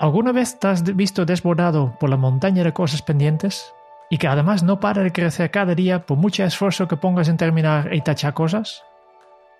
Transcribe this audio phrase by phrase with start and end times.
[0.00, 3.74] ¿Alguna vez te has visto desbordado por la montaña de cosas pendientes?
[4.08, 7.36] Y que además no para de crecer cada día por mucho esfuerzo que pongas en
[7.36, 8.84] terminar y tachar cosas?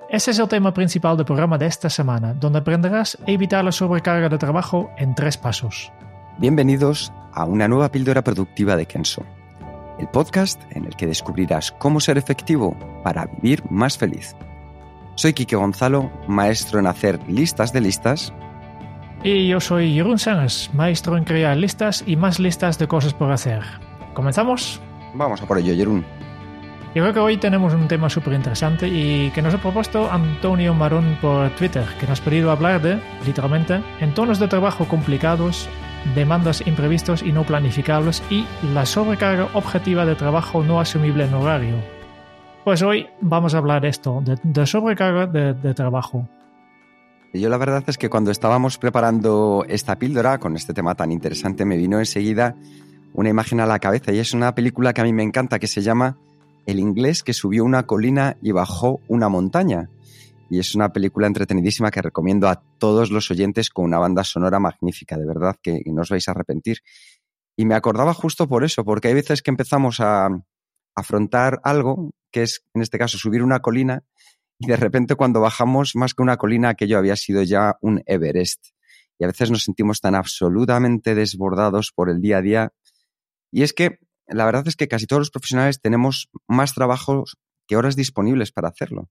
[0.09, 3.73] Ese es el tema principal del programa de esta semana, donde aprenderás a evitar la
[3.73, 5.91] sobrecarga de trabajo en tres pasos.
[6.39, 9.25] Bienvenidos a una nueva píldora productiva de Kenso,
[9.99, 14.37] el podcast en el que descubrirás cómo ser efectivo para vivir más feliz.
[15.17, 18.33] Soy Quique Gonzalo, maestro en hacer listas de listas
[19.23, 23.33] Y yo soy Jeroen Sánchez, maestro en crear listas y más listas de cosas por
[23.33, 23.63] hacer.
[24.15, 24.81] ¿Comenzamos?
[25.15, 26.05] Vamos a por ello, Jerún.
[26.95, 30.73] Yo creo que hoy tenemos un tema súper interesante y que nos ha propuesto Antonio
[30.73, 35.69] Marón por Twitter, que nos ha pedido hablar de, literalmente, entornos de trabajo complicados,
[36.15, 41.77] demandas imprevistos y no planificables y la sobrecarga objetiva de trabajo no asumible en horario.
[42.65, 46.29] Pues hoy vamos a hablar de esto, de, de sobrecarga de, de trabajo.
[47.35, 51.67] Yo la verdad es que cuando estábamos preparando esta píldora con este tema tan interesante
[51.67, 52.57] me vino enseguida
[53.13, 55.67] una imagen a la cabeza y es una película que a mí me encanta que
[55.67, 56.17] se llama
[56.67, 59.91] El inglés que subió una colina y bajó una montaña.
[60.51, 64.59] Y es una película entretenidísima que recomiendo a todos los oyentes con una banda sonora
[64.59, 66.79] magnífica, de verdad que no os vais a arrepentir.
[67.55, 70.31] Y me acordaba justo por eso, porque hay veces que empezamos a
[70.95, 74.05] afrontar algo, que es en este caso subir una colina,
[74.59, 78.69] y de repente cuando bajamos más que una colina, aquello había sido ya un Everest.
[79.19, 82.73] Y a veces nos sentimos tan absolutamente desbordados por el día a día.
[83.51, 87.37] Y es que la verdad es que casi todos los profesionales tenemos más trabajos
[87.67, 89.11] que horas disponibles para hacerlo.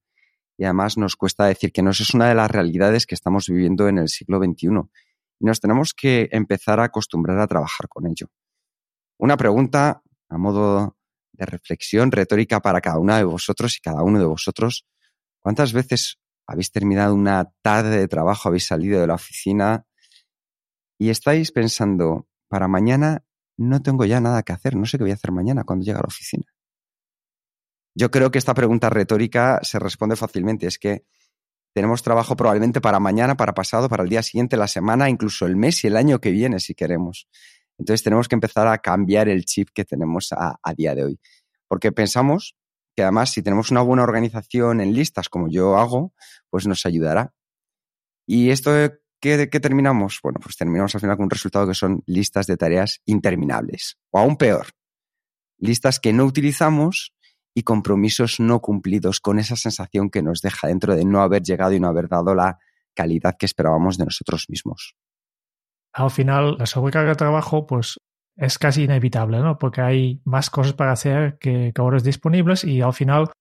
[0.57, 3.87] Y además nos cuesta decir que no, es una de las realidades que estamos viviendo
[3.87, 4.67] en el siglo XXI.
[5.39, 8.27] Y nos tenemos que empezar a acostumbrar a trabajar con ello.
[9.17, 10.97] Una pregunta a modo
[11.33, 14.85] de reflexión retórica para cada una de vosotros y cada uno de vosotros.
[15.41, 19.85] ¿Cuántas veces habéis terminado una tarde de trabajo, habéis salido de la oficina
[20.97, 23.23] y estáis pensando, para mañana
[23.57, 25.97] no tengo ya nada que hacer, no sé qué voy a hacer mañana cuando llegue
[25.97, 26.45] a la oficina?
[27.95, 30.67] Yo creo que esta pregunta retórica se responde fácilmente.
[30.67, 31.05] Es que
[31.73, 35.55] tenemos trabajo probablemente para mañana, para pasado, para el día siguiente, la semana, incluso el
[35.55, 37.27] mes y el año que viene, si queremos.
[37.79, 41.19] Entonces tenemos que empezar a cambiar el chip que tenemos a, a día de hoy.
[41.67, 42.55] Porque pensamos
[42.97, 46.15] que además si tenemos una buena organización en listas como yo hago,
[46.49, 47.31] pues nos ayudará.
[48.25, 48.71] ¿Y esto
[49.21, 50.19] qué, qué terminamos?
[50.23, 53.99] Bueno, pues terminamos al final con un resultado que son listas de tareas interminables.
[54.09, 54.69] O aún peor,
[55.59, 57.13] listas que no utilizamos
[57.53, 61.73] y compromisos no cumplidos con esa sensación que nos deja dentro de no haber llegado
[61.73, 62.57] y no haber dado la
[62.95, 64.95] calidad que esperábamos de nosotros mismos.
[65.93, 67.99] Al final, la sobrecarga de trabajo, pues
[68.37, 69.57] es casi inevitable, ¿no?
[69.57, 73.31] Porque hay más cosas para hacer que, que horas disponibles y al final,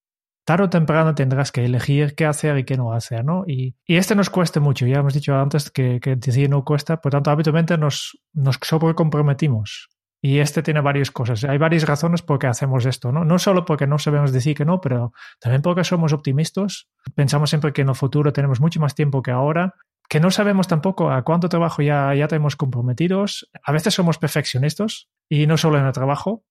[0.45, 3.45] tarde o temprano tendrás que elegir qué hacer y qué no hacer, ¿no?
[3.47, 7.01] Y, y este nos cuesta mucho, ya hemos dicho antes que, que decir no cuesta,
[7.01, 9.89] por tanto, habitualmente nos, nos sobrecomprometimos.
[10.23, 11.45] Y este tiene varias cosas.
[11.45, 13.25] Hay varias razones por qué hacemos esto, ¿no?
[13.25, 16.89] No solo porque no sabemos decir que no, pero también porque somos optimistas.
[17.15, 19.75] Pensamos siempre que en el futuro tenemos mucho más tiempo que ahora
[20.09, 23.51] que no sabemos tampoco a cuánto trabajo ya, ya tenemos comprometidos.
[23.65, 26.45] A veces somos perfeccionistas y no solo en el trabajo.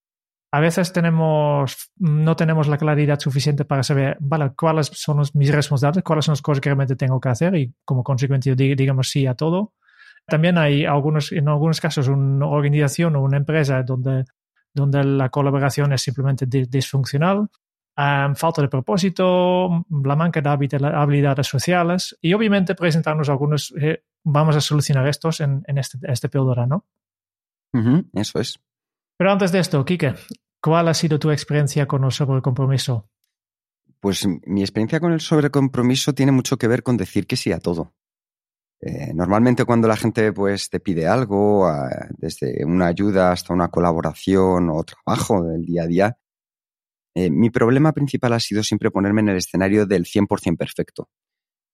[0.51, 6.03] A veces tenemos, no tenemos la claridad suficiente para saber, vale, cuáles son mis responsabilidades,
[6.03, 9.35] cuáles son las cosas que realmente tengo que hacer y como consecuencia digamos sí a
[9.35, 9.73] todo.
[10.27, 14.25] También hay algunos, en algunos casos una organización o una empresa donde,
[14.73, 17.49] donde la colaboración es simplemente disfuncional
[17.97, 24.55] um, falta de propósito, la manca de habilidades sociales y obviamente presentarnos algunos, eh, vamos
[24.55, 26.85] a solucionar estos en, en este, este píldora, ¿no?
[27.73, 28.59] Uh -huh, eso es.
[29.17, 30.15] Pero antes de esto, Kike,
[30.61, 33.09] ¿cuál ha sido tu experiencia con el sobrecompromiso?
[33.99, 37.59] Pues mi experiencia con el sobrecompromiso tiene mucho que ver con decir que sí a
[37.59, 37.93] todo.
[38.81, 43.69] Eh, normalmente cuando la gente pues te pide algo, uh, desde una ayuda hasta una
[43.69, 46.17] colaboración o trabajo del día a día,
[47.15, 51.09] eh, mi problema principal ha sido siempre ponerme en el escenario del 100% perfecto.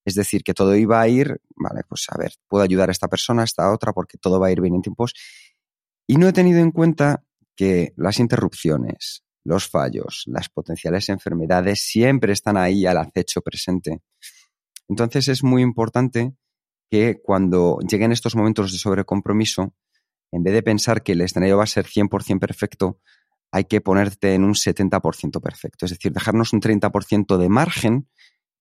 [0.05, 3.07] Es decir, que todo iba a ir, vale, pues a ver, puedo ayudar a esta
[3.07, 5.13] persona, a esta otra, porque todo va a ir bien en tiempos.
[6.07, 7.23] Y no he tenido en cuenta
[7.55, 14.01] que las interrupciones, los fallos, las potenciales enfermedades siempre están ahí al acecho presente.
[14.88, 16.33] Entonces es muy importante
[16.89, 19.73] que cuando lleguen estos momentos de sobrecompromiso,
[20.31, 22.99] en vez de pensar que el escenario va a ser 100% perfecto,
[23.51, 25.86] hay que ponerte en un 70% perfecto.
[25.86, 28.09] Es decir, dejarnos un 30% de margen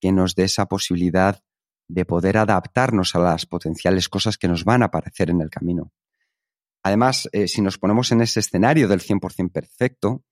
[0.01, 1.43] que nos dé esa posibilidad
[1.89, 5.93] de poder adaptarnos a las potenciales cosas que nos van a aparecer en el camino.
[6.83, 10.25] Además, eh, si nos ponemos en ese escenario del 100% perfecto,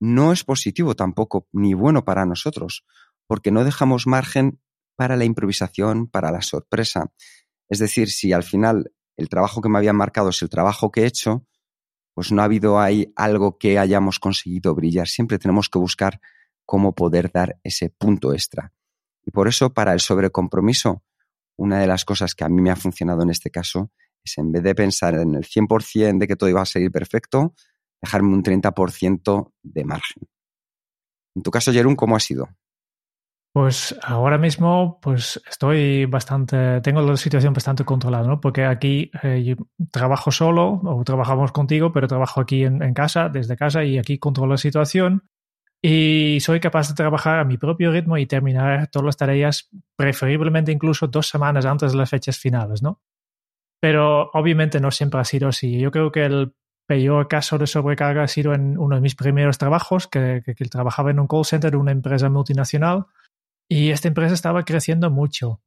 [0.00, 2.84] no es positivo tampoco ni bueno para nosotros,
[3.26, 4.60] porque no dejamos margen
[4.96, 7.12] para la improvisación, para la sorpresa.
[7.68, 11.02] Es decir, si al final el trabajo que me habían marcado es el trabajo que
[11.02, 11.46] he hecho,
[12.16, 15.06] pues no ha habido ahí algo que hayamos conseguido brillar.
[15.06, 16.18] Siempre tenemos que buscar
[16.64, 18.72] cómo poder dar ese punto extra.
[19.26, 21.02] Y por eso, para el sobrecompromiso,
[21.56, 23.90] una de las cosas que a mí me ha funcionado en este caso
[24.24, 27.54] es en vez de pensar en el 100% de que todo iba a salir perfecto,
[28.00, 30.22] dejarme un 30% de margen.
[31.34, 32.48] En tu caso, Jerón, ¿cómo ha sido?
[33.56, 38.38] Pues ahora mismo, pues estoy bastante, tengo la situación bastante controlada, ¿no?
[38.38, 39.56] Porque aquí eh,
[39.90, 44.50] trabajo solo o trabajamos contigo, pero trabajo aquí en, casa, desde casa y aquí controlo
[44.50, 45.22] la situación
[45.80, 50.70] y soy capaz de trabajar a mi propio ritmo y terminar todas las tareas, preferiblemente
[50.70, 53.00] incluso dos semanas antes de las fechas finales, ¿no?
[53.80, 55.78] Pero obviamente no siempre ha sido así.
[55.78, 56.52] Yo creo que el
[56.86, 61.10] peor caso de sobrecarga ha sido en uno de mis primeros trabajos, que, que, trabajaba
[61.10, 63.06] en un call center de una empresa multinacional
[63.68, 65.60] y esta empresa estaba creciendo mucho.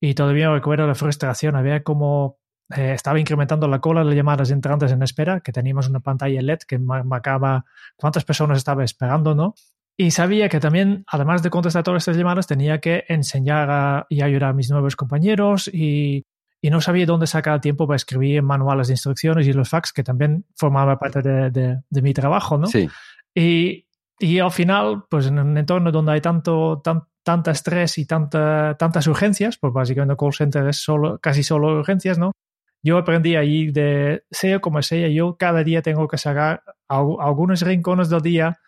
[0.00, 2.38] Y todavía recuerdo la frustración, había como
[2.74, 6.58] eh, estaba incrementando la cola de llamadas entrantes en espera, que teníamos una pantalla LED
[6.66, 7.64] que marcaba
[7.94, 9.54] cuántas personas estaba esperando, ¿no?
[9.96, 14.50] Y sabía que también, además de contestar todas estas llamadas, tenía que enseñar y ayudar
[14.50, 16.26] a mis nuevos compañeros y,
[16.60, 19.92] y, no sabía dónde sacar el tiempo para escribir manuales de instrucciones y los fax,
[19.92, 22.66] que también formaba parte de, de, de mi trabajo, ¿no?
[22.66, 22.90] Sí.
[23.34, 23.85] Y,
[24.18, 28.76] y, al final, pues en un entorno donde hay tanto, tan, tanta estrés y tanta,
[28.78, 32.32] tantas urgencias, pues básicamente el call center es solo, casi solo urgencias, ¿no?
[32.86, 38.08] yo aprendí ahí de sea como sea, yo cada día tengo que sacar algunos rincones
[38.08, 38.60] del día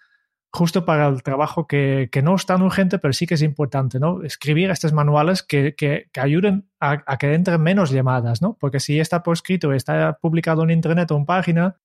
[0.51, 4.01] justo para el trabajo que, que, no es tan urgente, pero sí que es importante,
[4.01, 4.25] ¿no?
[4.25, 8.57] Escribir estos manuales que, que, que ayuden a, a, que entren menos llamadas, ¿no?
[8.59, 11.77] Porque si está por escrito, está publicado en Internet o en página,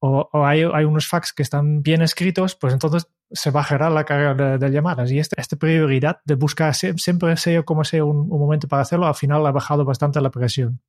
[0.00, 4.70] o, hay, unos fax que están bien escritos, pues entonces se bajará la carga de,
[4.70, 5.10] llamadas.
[5.10, 9.06] Y esta, esta, prioridad de buscar siempre sea como sea un, un momento para hacerlo,
[9.06, 10.80] al final ha bajado bastante la presión.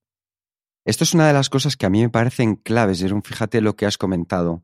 [0.86, 3.24] Esto es una de las cosas que a mí me parecen claves, Jerón.
[3.24, 4.64] Fíjate lo que has comentado.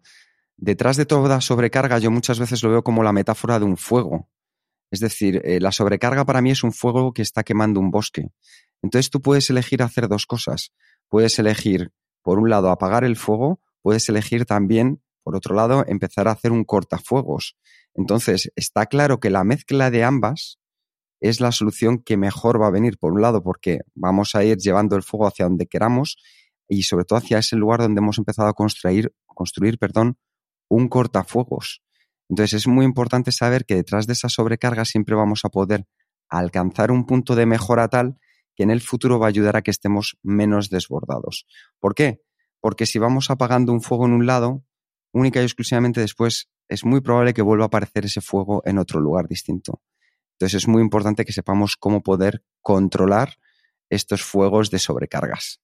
[0.57, 4.29] Detrás de toda sobrecarga, yo muchas veces lo veo como la metáfora de un fuego.
[4.89, 8.31] Es decir, eh, la sobrecarga para mí es un fuego que está quemando un bosque.
[8.81, 10.71] Entonces tú puedes elegir hacer dos cosas.
[11.09, 11.91] Puedes elegir,
[12.21, 16.51] por un lado, apagar el fuego, puedes elegir también, por otro lado, empezar a hacer
[16.51, 17.55] un cortafuegos.
[17.93, 20.57] Entonces, está claro que la mezcla de ambas
[21.19, 24.57] es la solución que mejor va a venir, por un lado, porque vamos a ir
[24.57, 26.17] llevando el fuego hacia donde queramos
[26.67, 30.17] y sobre todo hacia ese lugar donde hemos empezado a construir, construir perdón,
[30.67, 31.83] un cortafuegos.
[32.27, 35.85] Entonces es muy importante saber que detrás de esa sobrecarga siempre vamos a poder
[36.27, 38.17] alcanzar un punto de mejora tal
[38.55, 41.45] que en el futuro va a ayudar a que estemos menos desbordados.
[41.79, 42.25] ¿Por qué?
[42.59, 44.63] Porque si vamos apagando un fuego en un lado,
[45.11, 48.99] única y exclusivamente después es muy probable que vuelva a aparecer ese fuego en otro
[48.99, 49.81] lugar distinto.
[50.33, 53.37] Entonces es muy importante que sepamos cómo poder controlar
[53.89, 55.61] estos fuegos de sobrecargas.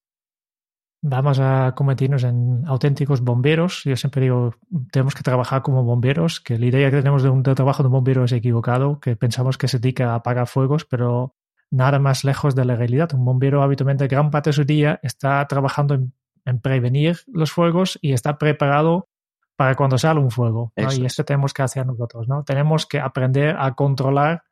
[1.04, 3.82] Vamos a convertirnos en auténticos bomberos.
[3.86, 4.54] Yo siempre digo,
[4.92, 7.94] tenemos que trabajar como bomberos, que la idea que tenemos de un trabajo de un
[7.94, 11.36] bombero es equivocado, que pensamos que se dedica a apagar fuegos, pero
[11.72, 13.10] nada más lejos de la realidad.
[13.16, 16.14] Un bombero habitualmente gran parte de su día está trabajando en,
[16.46, 19.08] en prevenir los fuegos y está preparado
[19.56, 20.74] para cuando sale un fuego.
[20.76, 20.92] ¿no?
[20.92, 22.28] Y esto tenemos que hacer nosotros.
[22.28, 22.44] ¿no?
[22.44, 24.44] Tenemos que aprender a controlar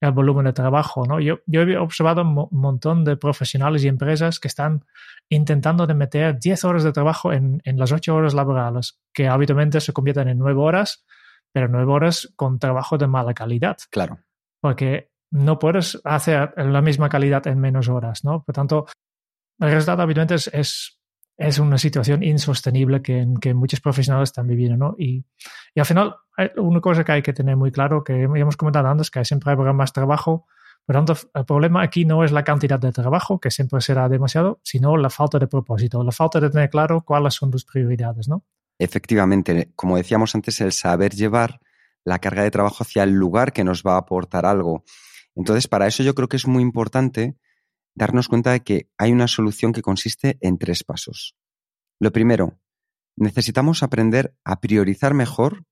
[0.00, 1.04] el volumen de trabajo.
[1.06, 1.20] ¿no?
[1.20, 4.84] Yo, yo he observado un montón de profesionales y empresas que están
[5.28, 9.80] intentando de meter 10 horas de trabajo en, en las 8 horas laborales, que habitualmente
[9.80, 11.04] se convierten en 9 horas,
[11.52, 13.78] pero 9 horas con trabajo de mala calidad.
[13.90, 14.20] Claro.
[14.60, 18.44] Porque no puedes hacer la misma calidad en menos horas, ¿no?
[18.44, 18.86] Por tanto,
[19.58, 21.01] el resultado habitualmente es, es
[21.36, 24.94] es una situación insostenible que, que muchos profesionales están viviendo, ¿no?
[24.98, 25.24] Y,
[25.74, 26.16] y, al final,
[26.56, 29.72] una cosa que hay que tener muy claro, que hemos comentado antes, que siempre habrá
[29.72, 30.46] más trabajo.
[30.84, 34.60] Por tanto, el problema aquí no es la cantidad de trabajo, que siempre será demasiado,
[34.64, 38.44] sino la falta de propósito, la falta de tener claro cuáles son tus prioridades, ¿no?
[38.78, 41.60] Efectivamente, como decíamos antes, el saber llevar
[42.04, 44.84] la carga de trabajo hacia el lugar que nos va a aportar algo.
[45.36, 47.36] Entonces, para eso yo creo que es muy importante
[47.94, 51.36] darnos cuenta de que hay una solución que consiste en tres pasos.
[52.00, 52.58] Lo primero,
[53.16, 55.64] necesitamos aprender a priorizar mejor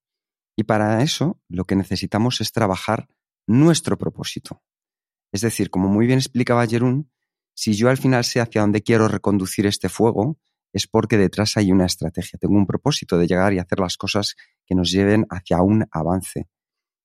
[0.57, 3.09] Y para eso lo que necesitamos es trabajar
[3.47, 4.63] nuestro propósito.
[5.33, 7.11] Es decir, como muy bien explicaba Jerún,
[7.55, 10.39] si yo al final sé hacia dónde quiero reconducir este fuego,
[10.73, 12.39] es porque detrás hay una estrategia.
[12.39, 14.35] Tengo un propósito de llegar y hacer las cosas
[14.67, 16.49] que nos lleven hacia un avance.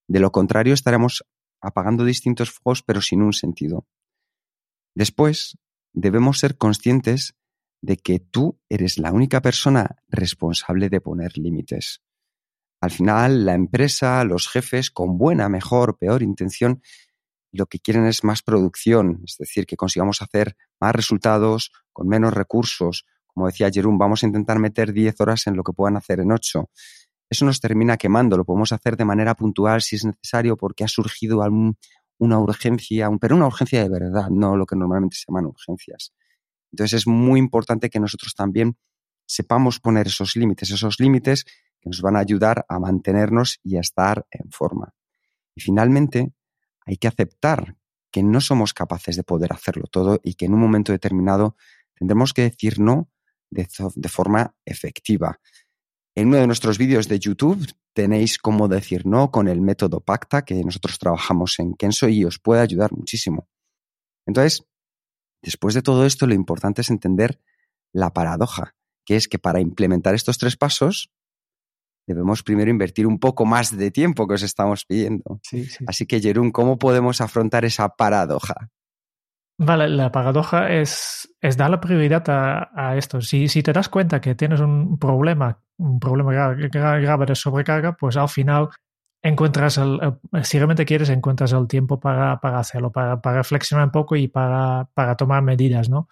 [0.08, 1.24] De lo contrario, estaremos
[1.62, 3.88] apagando distintos fuegos pero sin un sentido.
[4.96, 5.58] Después,
[5.94, 7.36] debemos ser conscientes
[7.82, 12.02] de que tú eres la única persona responsable de poner límites.
[12.82, 16.82] Al final, la empresa, los jefes, con buena, mejor, peor intención,
[17.52, 22.34] lo que quieren es más producción, es decir, que consigamos hacer más resultados con menos
[22.34, 23.06] recursos.
[23.28, 26.32] Como decía Jerón, vamos a intentar meter 10 horas en lo que puedan hacer en
[26.32, 26.70] 8.
[27.30, 30.88] Eso nos termina quemando, lo podemos hacer de manera puntual si es necesario porque ha
[30.88, 31.42] surgido
[32.18, 36.14] una urgencia, pero una urgencia de verdad, no lo que normalmente se llaman urgencias.
[36.72, 38.78] Entonces es muy importante que nosotros también
[39.26, 41.46] sepamos poner esos límites, esos límites
[41.80, 44.94] que nos van a ayudar a mantenernos y a estar en forma.
[45.56, 46.34] Y finalmente,
[46.86, 47.78] hay que aceptar
[48.12, 51.56] que no somos capaces de poder hacerlo todo y que en un momento determinado
[51.96, 53.10] tendremos que decir no
[53.50, 53.68] de,
[54.10, 55.40] forma efectiva.
[56.18, 60.46] En uno de nuestros vídeos de YouTube tenéis cómo decir no con el método Pacta
[60.46, 63.50] que nosotros trabajamos en Kenso y os puede ayudar muchísimo.
[64.26, 64.66] Entonces,
[65.42, 67.42] después de todo esto, lo importante es entender
[67.92, 71.12] la paradoja, que es que para implementar estos tres pasos
[72.08, 75.42] debemos primero invertir un poco más de tiempo que os estamos pidiendo.
[75.86, 78.72] Así que, Jerún, ¿cómo podemos afrontar esa paradoja?
[79.58, 83.22] Vale, la paradoja es, es dar la prioridad a, esto.
[83.22, 88.18] Si, si, te das cuenta que tienes un problema, un problema grave, de sobrecarga, pues
[88.18, 88.70] al final
[89.24, 90.00] encuentras, el,
[90.44, 94.28] si realmente quieres, encuentras el tiempo para, para hacerlo, para, para, reflexionar un poco y
[94.28, 96.10] para, para tomar medidas, ¿no?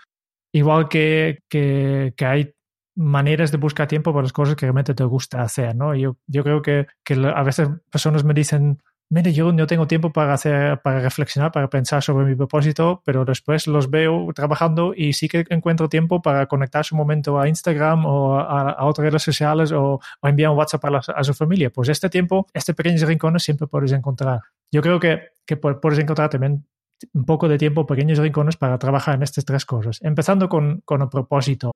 [0.53, 2.55] Igual que, que, que hay
[2.95, 5.93] maneras de buscar tiempo para las cosas que realmente te gusta hacer, ¿no?
[5.95, 8.81] Yo, yo creo que, que a veces personas me dicen,
[9.13, 13.23] mire, yo no tengo tiempo para hacer, para reflexionar, para pensar sobre mi propósito, pero
[13.23, 18.05] después los veo trabajando y sí que encuentro tiempo para conectarse un momento a Instagram
[18.05, 21.69] o a, otras redes sociales o, enviar un WhatsApp a, a, su familia.
[21.69, 24.41] Pues este tiempo, este pequeños rincones siempre puedes encontrar.
[24.71, 26.65] Yo creo que, que puedes encontrar también
[27.13, 31.01] un poco de tiempo, pequeños rincones para trabajar en estas tres cosas, empezando con, con
[31.01, 31.71] el propósito.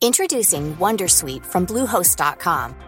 [0.00, 2.87] Introducing Wondersuite from Bluehost.com.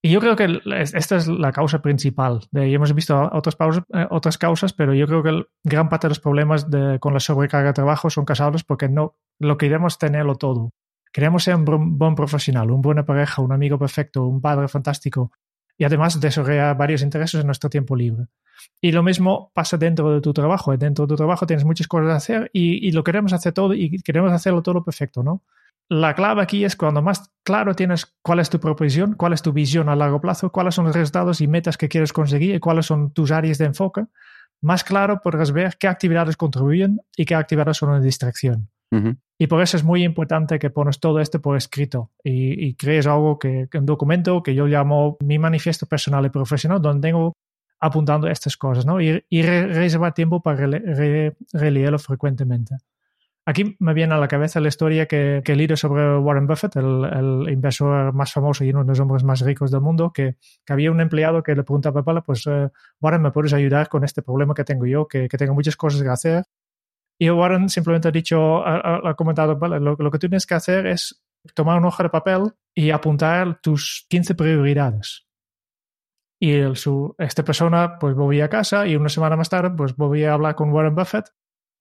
[0.00, 0.60] Y yo creo que
[0.94, 2.46] esta es la causa principal.
[2.52, 6.06] De, hemos visto otras, pausas, eh, otras causas, pero yo creo que el, gran parte
[6.06, 9.98] de los problemas de, con la sobrecarga de trabajo son causados porque no lo queremos
[9.98, 10.70] tenerlo todo.
[11.12, 15.32] Queremos ser un buen profesional, un buena pareja, un amigo perfecto, un padre fantástico
[15.76, 18.26] y además desarrollar varios intereses en nuestro tiempo libre.
[18.80, 20.76] Y lo mismo pasa dentro de tu trabajo.
[20.76, 23.74] Dentro de tu trabajo tienes muchas cosas que hacer y, y, lo queremos hacer todo
[23.74, 25.42] y queremos hacerlo todo perfecto, ¿no?
[25.90, 29.52] La clave aquí es cuando más claro tienes cuál es tu proposición, cuál es tu
[29.52, 32.84] visión a largo plazo, cuáles son los resultados y metas que quieres conseguir y cuáles
[32.86, 34.04] son tus áreas de enfoque,
[34.60, 38.68] más claro podrás ver qué actividades contribuyen y qué actividades son una distracción.
[39.38, 43.38] Y por eso es muy importante que pones todo esto por escrito y, crees algo
[43.38, 47.36] que, un documento que yo llamo mi manifiesto personal y profesional, donde tengo
[47.80, 48.98] apuntando estas cosas, ¿no?
[49.00, 50.66] Y, reservar tiempo para
[51.52, 52.76] releerlo frecuentemente.
[53.48, 57.48] Aquí me viene a la cabeza la historia que, que leído sobre Warren Buffett, el,
[57.48, 60.36] inversor más famoso y uno de los hombres más ricos del mundo, que,
[60.68, 62.68] había un empleado que le preguntaba, pues eh,
[63.00, 66.08] Warren, ¿me puedes ayudar con este problema que tengo yo, que, tengo muchas cosas que
[66.10, 66.44] hacer?
[67.18, 71.24] Y Warren simplemente ha dicho, ha, comentado, vale, lo, lo, que tienes que hacer es
[71.54, 75.26] tomar una hoja de papel y apuntar tus 15 prioridades.
[76.38, 79.96] Y el, su, esta persona pues volvía a casa y una semana más tarde pues
[79.96, 81.30] volvía a hablar con Warren Buffett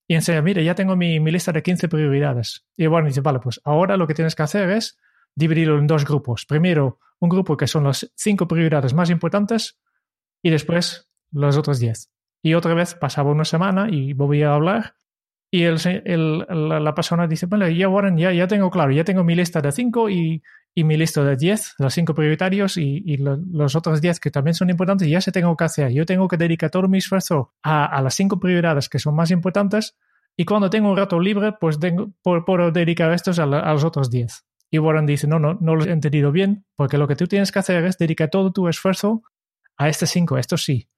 [0.07, 2.65] y enseña, mire, ya tengo mi, mi, lista de 15 prioridades.
[2.77, 4.97] Y Warren dice, vale, pues ahora lo que tienes que hacer es
[5.35, 6.45] dividirlo en dos grupos.
[6.45, 9.79] Primero, un grupo que son las cinco prioridades más importantes
[10.41, 12.09] y después los otros diez.
[12.41, 14.95] Y otra vez pasaba una semana y volvía a hablar
[15.49, 16.39] y el, el,
[16.83, 19.71] la, persona dice, bueno, ya Warren, ya, ya tengo claro, ya tengo mi lista de
[19.71, 20.43] cinco y,
[20.77, 24.53] y mi lista de diez, los cinco prioritarios y, y los otros diez que también
[24.53, 25.91] son importantes, ya se tengo que hacer.
[25.91, 29.31] Yo tengo que dedicar todo mi esfuerzo a, a las cinco prioridades que son más
[29.31, 29.97] importantes
[30.35, 34.11] y cuando tengo un rato libre, pues tengo, puedo, dedicar estos a, a los otros
[34.11, 34.45] diez.
[34.69, 37.51] Y Warren dice, no, no, no lo he entendido bien, porque lo que tú tienes
[37.51, 39.23] que hacer es dedicar todo tu esfuerzo
[39.77, 40.89] a estos cinco, estos sí.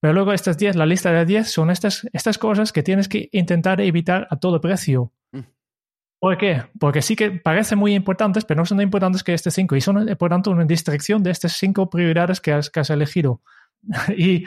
[0.00, 3.28] Pero luego estas 10, la lista de 10 son estas, estas cosas que tienes que
[3.30, 5.12] intentar evitar a todo precio.
[6.20, 6.64] ¿Por qué?
[6.80, 9.80] Porque sí que parecen muy importantes, pero no son tan importantes que este 5 y
[9.80, 13.40] son, por tanto, una distracción de estas 5 prioridades que has, que has elegido.
[14.16, 14.44] y,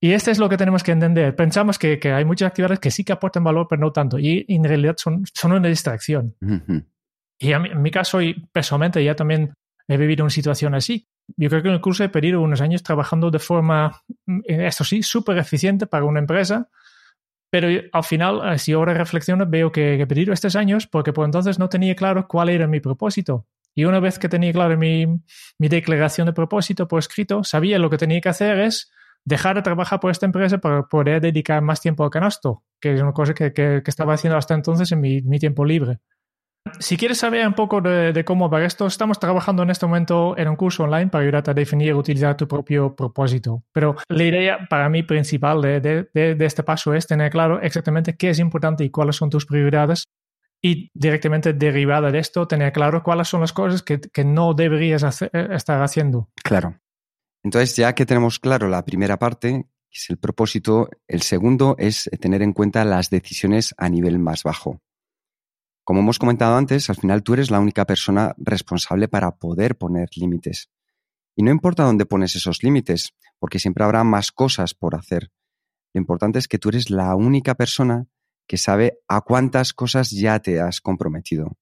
[0.00, 1.36] y esto es lo que tenemos que entender.
[1.36, 4.18] Pensamos que, que, hay muchas actividades que sí que aportan valor, pero no tanto.
[4.18, 6.34] Y en realidad son, son una distracción.
[7.38, 9.54] Y en mi caso, y personalmente, ya también
[9.86, 11.08] he vivido una situación así.
[11.36, 14.82] Yo creo que en el curso he perdido unos años trabajando de forma, mm, esto
[14.82, 16.68] sí, súper eficiente para una empresa,
[17.52, 21.26] pero al final, eh, si ahora reflexiono, veo que he perdido estos años porque por
[21.26, 23.46] entonces no tenía claro cuál era mi propósito.
[23.74, 25.04] Y una vez que tenía claro mi,
[25.58, 28.90] mi declaración de propósito por escrito, sabía lo que tenía que hacer es
[29.26, 33.02] dejar de trabajar por esta empresa para poder dedicar más tiempo al canasto, que es
[33.02, 35.98] una cosa que, que, estaba haciendo hasta entonces en mi tiempo libre.
[36.78, 40.48] Si quieres saber un poco de, cómo va esto, estamos trabajando en este momento en
[40.48, 43.62] un curso online para ayudarte a definir y utilizar tu propio propósito.
[43.72, 48.38] Pero la idea para mí principal de, este paso es tener claro exactamente qué es
[48.38, 50.08] importante y cuáles son tus prioridades
[50.60, 55.82] y directamente derivada de esto, tener claro cuáles son las cosas que, no deberías estar
[55.82, 56.30] haciendo.
[56.42, 56.78] Claro.
[57.44, 62.08] Entonces, ya que tenemos claro la primera parte, que es el propósito, el segundo es
[62.20, 64.80] tener en cuenta las decisiones a nivel más bajo.
[65.84, 70.10] Como hemos comentado antes, al final tú eres la única persona responsable para poder poner
[70.14, 70.70] límites.
[71.34, 75.32] Y no importa dónde pones esos límites, porque siempre habrá más cosas por hacer.
[75.92, 78.06] Lo importante es que tú eres la única persona
[78.46, 81.56] que sabe a cuántas cosas ya te has comprometido.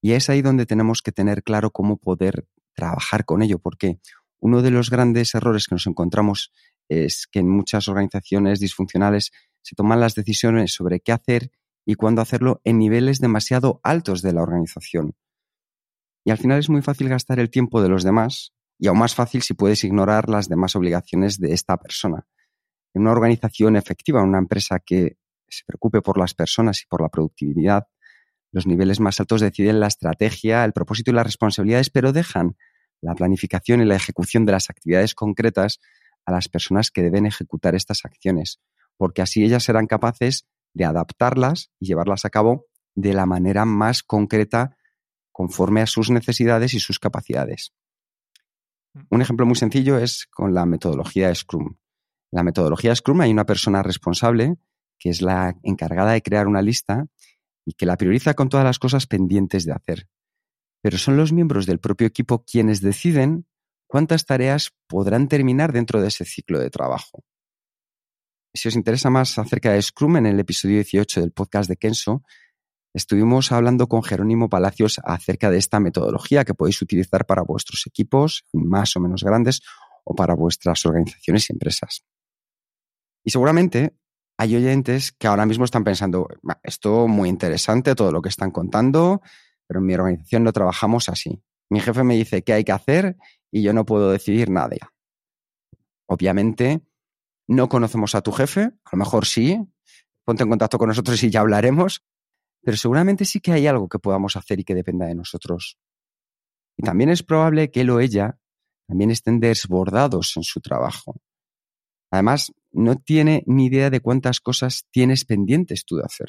[0.00, 4.00] Y es ahí donde tenemos que tener claro cómo poder trabajar con ello, porque
[4.40, 6.52] uno de los grandes errores que nos encontramos
[6.88, 9.30] es que en muchas organizaciones disfuncionales
[9.62, 11.52] se toman las decisiones sobre qué hacer
[11.84, 15.14] y cuándo hacerlo en niveles demasiado altos de la organización.
[16.24, 19.14] Y al final es muy fácil gastar el tiempo de los demás y aún más
[19.14, 22.26] fácil si puedes ignorar las demás obligaciones de esta persona.
[22.94, 25.16] En una organización efectiva, una empresa que
[25.48, 27.86] se preocupe por las personas y por la productividad,
[28.52, 32.56] los niveles más altos deciden la estrategia, el propósito y las responsabilidades, pero dejan
[33.00, 35.80] la planificación y la ejecución de las actividades concretas
[36.24, 38.60] a las personas que deben ejecutar estas acciones,
[38.96, 44.02] porque así ellas serán capaces de adaptarlas y llevarlas a cabo de la manera más
[44.02, 44.76] concreta
[45.30, 47.72] conforme a sus necesidades y sus capacidades.
[48.94, 49.00] Mm.
[49.10, 51.66] Un ejemplo muy sencillo es con la metodología Scrum.
[52.32, 54.56] En la metodología Scrum hay una persona responsable
[54.98, 57.06] que es la encargada de crear una lista
[57.64, 60.08] y que la prioriza con todas las cosas pendientes de hacer.
[60.80, 63.46] Pero son los miembros del propio equipo quienes deciden
[63.86, 67.24] cuántas tareas podrán terminar dentro de ese ciclo de trabajo.
[68.54, 72.22] Si os interesa más acerca de Scrum, en el episodio 18 del podcast de Kenso,
[72.92, 78.44] estuvimos hablando con Jerónimo Palacios acerca de esta metodología que podéis utilizar para vuestros equipos
[78.52, 79.62] más o menos grandes
[80.04, 82.04] o para vuestras organizaciones y empresas.
[83.24, 83.96] Y seguramente
[84.36, 86.28] hay oyentes que ahora mismo están pensando,
[86.62, 89.22] esto muy interesante, todo lo que están contando,
[89.66, 91.42] pero en mi organización no trabajamos así.
[91.70, 93.16] Mi jefe me dice qué hay que hacer
[93.50, 94.76] y yo no puedo decidir nada.
[96.06, 96.82] Obviamente,
[97.48, 99.58] no conocemos a tu jefe, a lo mejor sí,
[100.24, 102.02] ponte en contacto con nosotros y ya hablaremos,
[102.62, 105.78] pero seguramente sí que hay algo que podamos hacer y que dependa de nosotros.
[106.76, 108.38] Y también es probable que él o ella
[108.86, 111.20] también estén desbordados en su trabajo.
[112.10, 116.28] Además, no tiene ni idea de cuántas cosas tienes pendientes tú de hacer.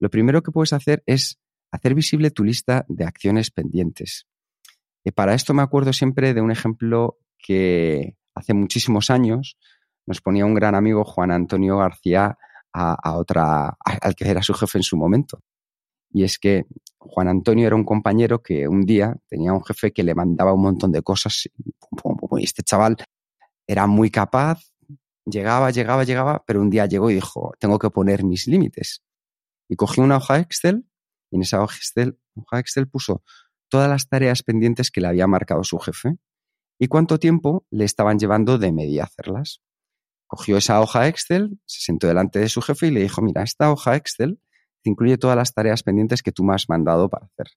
[0.00, 1.38] Lo primero que puedes hacer es
[1.70, 4.26] hacer visible tu lista de acciones pendientes.
[5.04, 9.56] Y para esto me acuerdo siempre de un ejemplo que hace muchísimos años
[10.08, 12.38] nos ponía un gran amigo, Juan Antonio García,
[12.72, 15.40] a, otra, al que era su jefe en su momento.
[16.10, 16.64] Y es que
[16.96, 20.62] Juan Antonio era un compañero que un día tenía un jefe que le mandaba un
[20.62, 21.48] montón de cosas.
[22.38, 22.96] Y este chaval
[23.66, 24.62] era muy capaz,
[25.26, 29.02] llegaba, llegaba, llegaba, pero un día llegó y dijo, tengo que poner mis límites.
[29.68, 30.86] Y cogió una hoja Excel
[31.30, 33.22] y en esa hoja Excel, hoja Excel puso
[33.68, 36.16] todas las tareas pendientes que le había marcado su jefe
[36.78, 39.60] y cuánto tiempo le estaban llevando de media hacerlas
[40.28, 43.72] cogió esa hoja Excel, se sentó delante de su jefe y le dijo, mira, esta
[43.72, 44.38] hoja Excel
[44.84, 47.48] incluye todas las tareas pendientes que tú me has mandado para hacer.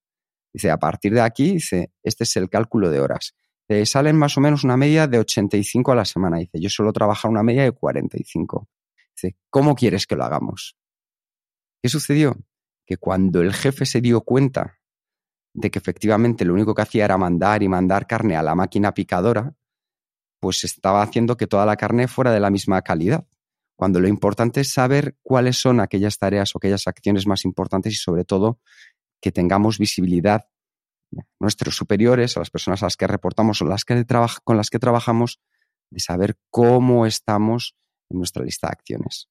[0.54, 3.36] Dice, a partir de aquí, dice, este es el cálculo de horas.
[3.68, 6.38] Te salen más o menos una media de 85 a la semana.
[6.38, 8.68] Dice, yo suelo trabajar una media de 45.
[9.16, 10.76] Dice, ¿cómo quieres que lo hagamos?
[11.82, 12.36] ¿Qué sucedió?
[12.86, 14.80] Que cuando el jefe se dio cuenta
[15.54, 18.94] de que efectivamente lo único que hacía era mandar y mandar carne a la máquina
[18.94, 19.54] picadora,
[20.42, 23.26] pues estaba haciendo que toda la carne fuera de la misma calidad.
[23.78, 27.96] Cuando lo importante es saber cuáles son aquellas tareas o aquellas acciones más importantes y
[27.96, 28.60] sobre todo
[29.22, 30.48] que tengamos visibilidad
[31.40, 34.06] nuestros superiores, a las personas a las que reportamos o las que
[34.44, 35.40] con las que trabajamos,
[35.92, 37.76] de saber cómo estamos
[38.10, 39.30] en nuestra lista de acciones.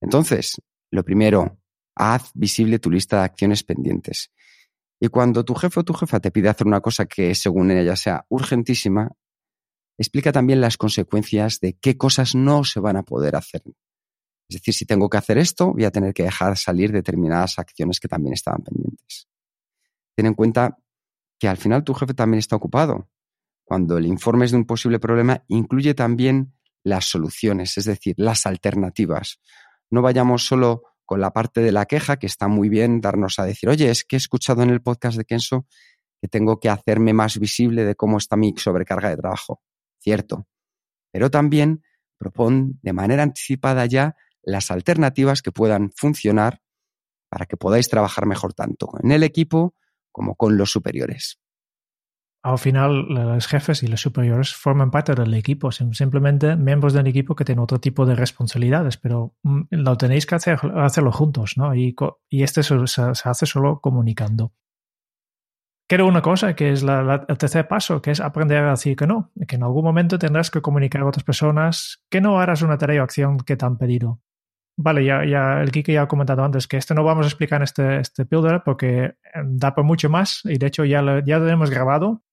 [0.00, 1.58] Entonces, lo primero,
[1.96, 4.30] haz visible tu lista de acciones pendientes.
[5.00, 7.96] Y cuando tu jefe o tu jefa te pide hacer una cosa que según ella
[7.96, 9.10] sea urgentísima,
[9.98, 13.62] explica también las consecuencias de qué cosas no se van a poder hacer.
[14.48, 18.00] Es decir, si tengo que hacer esto, voy a tener que dejar salir determinadas acciones
[18.00, 19.28] que también estaban pendientes.
[20.14, 20.78] Ten en cuenta
[21.38, 23.08] que al final tu jefe también está ocupado.
[23.64, 28.46] Cuando el informe es de un posible problema, incluye también las soluciones, es decir, las
[28.46, 29.40] alternativas.
[29.90, 33.44] No vayamos solo con la parte de la queja, que está muy bien darnos a
[33.44, 35.66] decir, oye, es que he escuchado en el podcast de Kenso
[36.20, 39.60] que tengo que hacerme más visible de cómo está mi sobrecarga de trabajo.
[40.04, 40.46] Cierto.
[41.10, 41.82] Pero también
[42.18, 46.60] propon de manera anticipada ya las alternativas que puedan funcionar
[47.30, 49.74] para que podáis trabajar mejor tanto en el equipo
[50.12, 51.40] como con los superiores.
[52.42, 57.34] Al final, los jefes y los superiores forman parte del equipo, simplemente miembros del equipo
[57.34, 61.74] que tienen otro tipo de responsabilidades, pero mm, lo tenéis que hacer, hacerlo juntos, ¿no?
[61.74, 61.96] Y,
[62.28, 64.52] y este se, hace solo comunicando.
[65.94, 69.30] Quiero una cosa, que es el tercer paso, que es aprender a decir que no,
[69.46, 73.00] que en algún momento tendrás que comunicar a otras personas que no harás una tarea
[73.00, 74.20] o acción que te han pedido.
[74.76, 77.60] Vale, ya, ya el Kike ya ha comentado antes que esto no vamos a explicar
[77.60, 81.24] en este, este builder porque eh, da por mucho más y de hecho ya lo,
[81.24, 82.24] ya lo hemos grabado,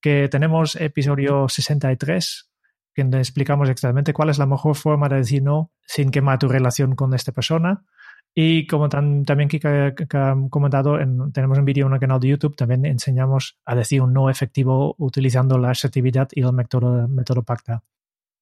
[0.00, 2.50] que tenemos episodio 63
[2.96, 6.94] donde explicamos exactamente cuál es la mejor forma de decir no sin quemar tu relación
[6.94, 7.84] con esta persona.
[8.34, 10.98] Y como también Kike ha comentado,
[11.32, 14.94] tenemos un vídeo en el canal de YouTube, también enseñamos a decir un no efectivo
[14.98, 17.82] utilizando la asertividad y el método, método PACTA.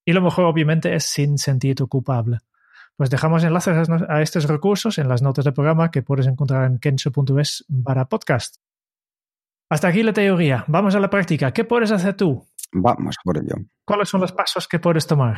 [0.05, 2.39] Y lo mejor obviamente es sin sentirte culpable.
[2.97, 6.79] Pues dejamos enlaces a estos recursos en las notas del programa que puedes encontrar en
[6.79, 8.57] kenso.es para podcast.
[9.71, 10.65] Hasta aquí la teoría.
[10.67, 11.53] Vamos a la práctica.
[11.53, 12.45] ¿Qué puedes hacer tú?
[12.73, 13.55] Vamos por ello.
[13.85, 15.37] ¿Cuáles son los pasos que puedes tomar?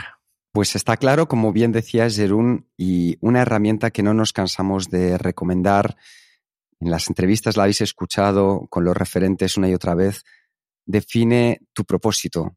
[0.52, 5.16] Pues está claro, como bien decía Jerún, y una herramienta que no nos cansamos de
[5.16, 5.96] recomendar.
[6.80, 10.24] En las entrevistas la habéis escuchado con los referentes una y otra vez.
[10.86, 12.56] Define tu propósito.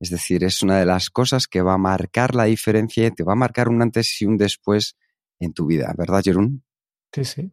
[0.00, 3.22] Es decir, es una de las cosas que va a marcar la diferencia y te
[3.22, 4.96] va a marcar un antes y un después
[5.38, 6.64] en tu vida, ¿verdad, Jerún?
[7.12, 7.52] Sí, sí.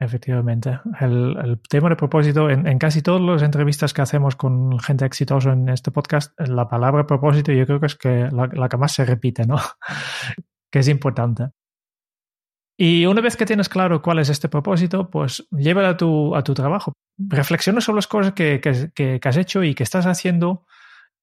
[0.00, 0.80] Efectivamente.
[0.98, 5.68] El, tema de propósito, en, casi todas las entrevistas que hacemos con gente exitosa en
[5.68, 9.46] este podcast, la palabra propósito yo creo que es que la, que más se repite,
[9.46, 9.58] ¿no?
[10.72, 11.50] que es importante.
[12.78, 16.42] Y una vez que tienes claro cuál es este propósito, pues llévalo a tu, a
[16.42, 16.94] tu trabajo.
[17.18, 20.64] Reflexiona sobre las cosas que, que, has hecho y que estás haciendo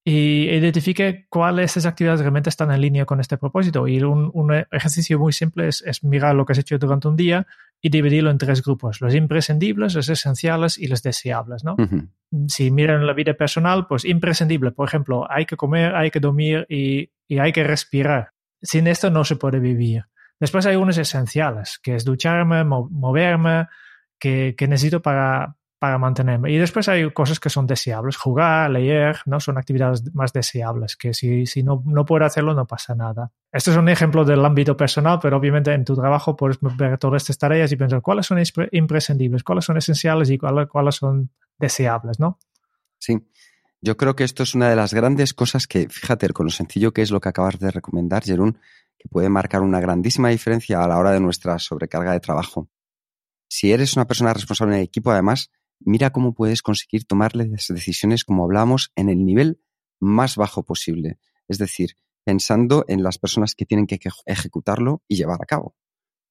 [0.08, 3.86] y identifique cuáles esas actividades realmente están en línea con este propósito.
[3.86, 7.46] Y un, ejercicio muy simple es, mirar lo que has hecho durante un día
[7.82, 11.62] y dividirlo en tres grupos, los imprescindibles, los esenciales y los deseables.
[11.62, 11.76] ¿no?
[12.46, 16.64] Si miran la vida personal, pues imprescindible, por ejemplo, hay que comer, hay que dormir
[16.70, 18.30] y, hay que respirar.
[18.62, 20.06] Sin esto no se puede vivir.
[20.40, 23.66] Después hay unos esenciales, que es ducharme, moverme,
[24.18, 26.50] que, que necesito para, para mantenerme.
[26.50, 29.38] Y después hay cosas que son deseables, jugar, leer, ¿no?
[29.38, 33.30] Son actividades más deseables, que si, si no, no puedo hacerlo no pasa nada.
[33.52, 37.22] Esto es un ejemplo del ámbito personal, pero obviamente en tu trabajo puedes ver todas
[37.22, 42.18] estas tareas y pensar cuáles son imprescindibles, cuáles son esenciales y cuáles, cuáles son deseables,
[42.18, 42.38] ¿no?
[42.98, 43.18] Sí.
[43.80, 46.92] Yo creo que esto es una de las grandes cosas que, fíjate, con lo sencillo
[46.92, 48.58] que es lo que acabas de recomendar, Jerún,
[48.98, 52.68] que puede marcar una grandísima diferencia a la hora de nuestra sobrecarga de trabajo.
[53.48, 58.24] Si eres una persona responsable en el equipo, además, mira cómo puedes conseguir tomarle decisiones,
[58.24, 59.60] como hablamos, en el nivel
[60.00, 61.18] más bajo posible.
[61.48, 65.74] Es decir, pensando en las personas que tienen que ejecutarlo y llevar a cabo.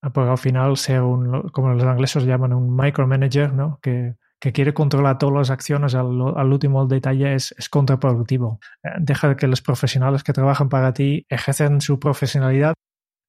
[0.01, 3.79] Ah, porque al final ser un, como los ingleses llaman, un micromanager, ¿no?
[3.81, 4.15] Que,
[4.53, 8.59] quiere controlar todas las acciones al, último detalle es, contraproductivo.
[8.83, 12.73] Eh, deja que los profesionales que trabajan para ti ejercen su profesionalidad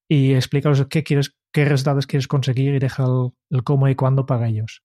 [0.09, 3.07] y explícalos qué quieres, qué resultados quieres conseguir y deja
[3.50, 4.83] el cómo y cuándo para ellos.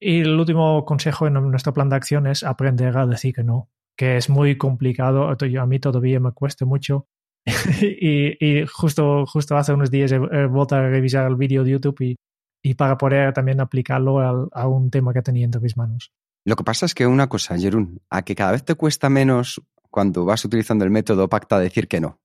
[0.00, 3.70] Y el último consejo en nuestro plan de acción es aprender a decir que no,
[3.96, 5.28] que es muy complicado.
[5.28, 7.06] A mí todavía me cuesta mucho.
[7.80, 12.16] y, justo, justo hace unos días he, vuelto a revisar el vídeo de YouTube y,
[12.62, 16.12] y para poder también aplicarlo a un tema que tenía entre mis manos.
[16.46, 19.62] Lo que pasa es que una cosa, Jerún, a que cada vez te cuesta menos
[19.90, 22.20] cuando vas utilizando el método pacta decir que no.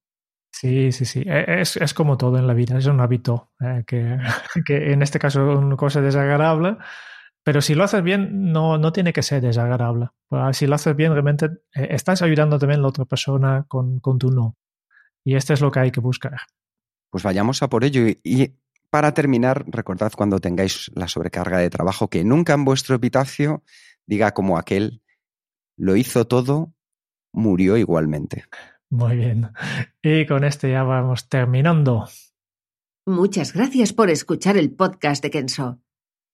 [0.51, 1.23] Sí, sí, sí.
[1.25, 4.17] E, es, es como todo en la vida, es un hábito eh, que,
[4.65, 6.77] que, en este caso es una cosa desagradable,
[7.43, 10.09] pero si lo haces bien, no, no tiene que ser desagradable.
[10.27, 13.99] Pues, si lo haces bien, realmente eh, estás ayudando también a la otra persona con,
[13.99, 14.57] con tu no.
[15.23, 16.37] Y esto es lo que hay que buscar.
[17.09, 18.07] Pues vayamos a por ello.
[18.07, 18.55] Y, y
[18.89, 23.63] para terminar, recordad cuando tengáis la sobrecarga de trabajo que nunca en vuestro epitafio
[24.05, 25.01] diga como aquel,
[25.77, 26.73] lo hizo todo,
[27.31, 28.45] murió igualmente.
[28.89, 29.51] Muy bien.
[30.01, 32.07] Y con este ya vamos terminando.
[33.05, 35.79] Muchas gracias por escuchar el podcast de Kenso.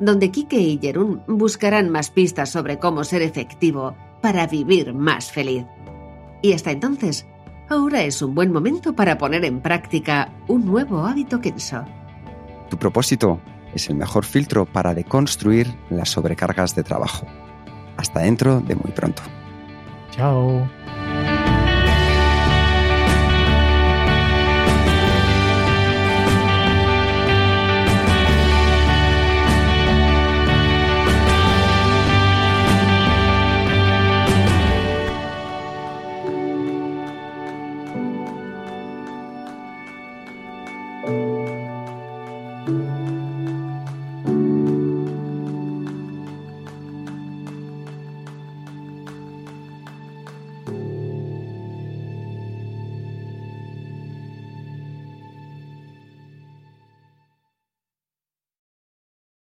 [0.00, 5.64] donde Kike y Jerún buscarán más pistas sobre cómo ser efectivo para vivir más feliz.
[6.42, 7.26] Y hasta entonces,
[7.68, 11.84] ahora es un buen momento para poner en práctica un nuevo hábito Kenso.
[12.70, 13.40] Tu propósito
[13.74, 17.26] es el mejor filtro para deconstruir las sobrecargas de trabajo.
[17.96, 19.22] Hasta dentro de muy pronto.
[20.10, 20.68] Chao.